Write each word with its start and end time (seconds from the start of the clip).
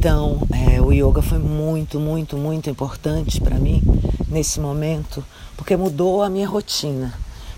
Então, 0.00 0.40
é, 0.50 0.80
o 0.80 0.90
yoga 0.94 1.20
foi 1.20 1.36
muito, 1.36 2.00
muito, 2.00 2.34
muito 2.34 2.70
importante 2.70 3.38
para 3.38 3.58
mim 3.58 3.82
nesse 4.30 4.58
momento, 4.58 5.22
porque 5.58 5.76
mudou 5.76 6.22
a 6.22 6.30
minha 6.30 6.48
rotina, 6.48 7.12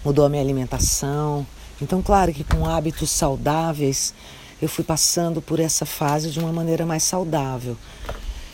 mudou 0.04 0.24
a 0.24 0.28
minha 0.28 0.42
alimentação. 0.42 1.46
Então, 1.80 2.02
claro 2.02 2.32
que 2.32 2.42
com 2.42 2.66
hábitos 2.66 3.10
saudáveis, 3.10 4.12
eu 4.60 4.68
fui 4.68 4.82
passando 4.82 5.40
por 5.40 5.60
essa 5.60 5.86
fase 5.86 6.32
de 6.32 6.40
uma 6.40 6.52
maneira 6.52 6.84
mais 6.84 7.04
saudável. 7.04 7.76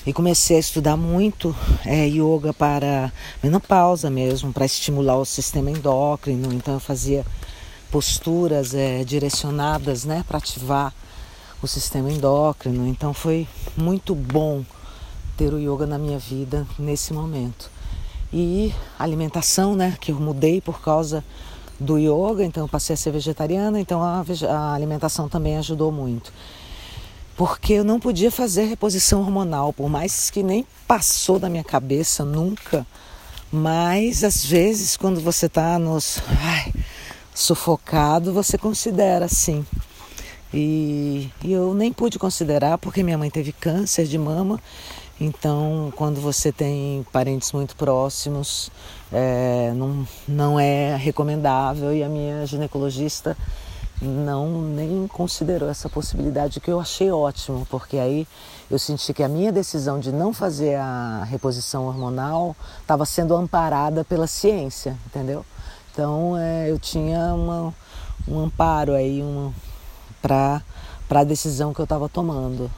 E 0.05 0.13
comecei 0.13 0.59
a 0.59 0.61
estudar 0.61 0.99
muito 0.99 1.57
é, 1.87 2.07
yoga 2.09 2.53
para 2.53 3.11
menopausa 3.43 4.11
mesmo, 4.11 4.53
para 4.53 4.67
estimular 4.67 5.17
o 5.17 5.25
sistema 5.25 5.71
endócrino. 5.71 6.53
Então 6.53 6.75
eu 6.75 6.81
fazia 6.81 7.25
posturas 7.91 8.75
é, 8.75 9.03
direcionadas 9.03 10.05
né, 10.05 10.27
para 10.29 10.37
ativar 10.37 10.93
o 11.63 11.67
sistema 11.67 12.11
endócrino. 12.11 12.87
Então 12.87 13.13
foi 13.13 13.47
muito 13.77 14.15
bom 14.15 14.65
ter 15.37 15.53
o 15.53 15.59
yoga 15.59 15.87
na 15.87 15.99
minha 15.99 16.19
vida 16.19 16.67
nesse 16.79 17.13
momento. 17.13 17.71
E 18.33 18.75
alimentação, 18.99 19.75
né, 19.75 19.97
que 20.01 20.13
eu 20.13 20.17
mudei 20.17 20.61
por 20.61 20.81
causa 20.81 21.25
do 21.81 21.97
yoga, 21.97 22.45
então 22.45 22.65
eu 22.65 22.69
passei 22.69 22.95
a 22.95 22.97
ser 22.97 23.13
vegetariana, 23.13 23.81
então 23.81 24.03
a, 24.03 24.25
a 24.49 24.75
alimentação 24.75 25.29
também 25.29 25.57
ajudou 25.57 25.93
muito. 25.93 26.33
Porque 27.37 27.75
eu 27.75 27.85
não 27.85 28.01
podia 28.01 28.33
fazer 28.33 28.65
reposição 28.65 29.21
hormonal, 29.21 29.73
por 29.73 29.89
mais 29.89 30.29
que 30.29 30.43
nem 30.43 30.67
passou 30.89 31.39
da 31.39 31.49
minha 31.49 31.63
cabeça 31.63 32.25
nunca. 32.25 32.85
Mas 33.51 34.25
às 34.25 34.45
vezes, 34.45 34.97
quando 34.97 35.21
você 35.21 35.47
está 35.47 35.79
nos 35.79 36.19
ai, 36.43 36.73
sufocado, 37.33 38.33
você 38.33 38.59
considera 38.59 39.29
sim. 39.29 39.65
E, 40.53 41.31
e 41.45 41.53
eu 41.53 41.75
nem 41.75 41.93
pude 41.93 42.19
considerar 42.19 42.79
porque 42.79 43.03
minha 43.03 43.19
mãe 43.19 43.31
teve 43.31 43.53
câncer 43.53 44.07
de 44.07 44.19
mama. 44.19 44.61
Então, 45.21 45.93
quando 45.97 46.21
você 46.21 46.53
tem 46.53 47.05
parentes 47.13 47.53
muito 47.53 47.75
próximos, 47.75 48.71
é, 49.13 49.73
não, 49.75 50.07
não 50.27 50.61
é 50.61 50.97
recomendável. 50.97 51.93
E 51.93 52.03
a 52.03 52.09
minha 52.09 52.47
ginecologista 52.47 53.37
não 54.01 54.63
nem 54.63 55.07
considerou 55.09 55.69
essa 55.69 55.89
possibilidade, 55.89 56.61
que 56.61 56.71
eu 56.71 56.79
achei 56.79 57.11
ótimo, 57.11 57.67
porque 57.69 57.99
aí 57.99 58.29
eu 58.71 58.79
senti 58.79 59.13
que 59.13 59.23
a 59.23 59.29
minha 59.29 59.51
decisão 59.51 59.99
de 59.99 60.13
não 60.13 60.33
fazer 60.33 60.77
a 60.77 61.25
reposição 61.25 61.87
hormonal 61.87 62.55
estava 62.81 63.05
sendo 63.05 63.35
amparada 63.35 64.05
pela 64.05 64.27
ciência, 64.27 64.97
entendeu? 65.07 65.45
Então 65.93 66.37
é, 66.39 66.71
eu 66.71 66.79
tinha 66.79 67.35
uma, 67.35 67.75
um 68.29 68.39
amparo 68.39 68.95
aí 68.95 69.21
para 70.21 70.63
a 71.11 71.25
decisão 71.25 71.73
que 71.73 71.81
eu 71.81 71.85
estava 71.85 72.09
tomando. 72.09 72.71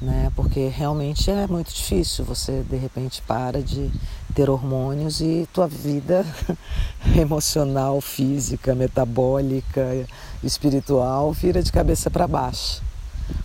Né? 0.00 0.32
Porque 0.34 0.66
realmente 0.66 1.30
é 1.30 1.46
muito 1.46 1.72
difícil. 1.72 2.24
Você 2.24 2.64
de 2.68 2.76
repente 2.76 3.22
para 3.22 3.62
de 3.62 3.90
ter 4.34 4.50
hormônios 4.50 5.20
e 5.20 5.48
tua 5.52 5.68
vida 5.68 6.26
emocional, 7.16 8.00
física, 8.00 8.74
metabólica, 8.74 10.06
espiritual 10.42 11.32
vira 11.32 11.62
de 11.62 11.70
cabeça 11.70 12.10
para 12.10 12.26
baixo. 12.26 12.82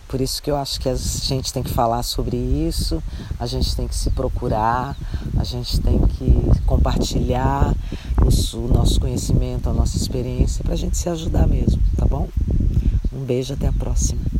Por 0.07 0.21
isso 0.21 0.41
que 0.41 0.49
eu 0.49 0.55
acho 0.55 0.79
que 0.79 0.87
a 0.87 0.95
gente 0.95 1.51
tem 1.51 1.61
que 1.61 1.69
falar 1.69 2.01
sobre 2.01 2.37
isso, 2.37 3.03
a 3.37 3.45
gente 3.45 3.75
tem 3.75 3.87
que 3.87 3.95
se 3.95 4.09
procurar, 4.09 4.95
a 5.37 5.43
gente 5.43 5.81
tem 5.81 5.99
que 5.99 6.61
compartilhar 6.65 7.75
o 8.17 8.67
nosso 8.67 8.99
conhecimento, 8.99 9.69
a 9.69 9.73
nossa 9.73 9.97
experiência, 9.97 10.63
para 10.63 10.73
a 10.73 10.77
gente 10.77 10.97
se 10.97 11.09
ajudar 11.09 11.45
mesmo, 11.45 11.81
tá 11.97 12.05
bom? 12.05 12.27
Um 13.17 13.25
beijo, 13.25 13.55
até 13.55 13.65
a 13.65 13.73
próxima. 13.73 14.36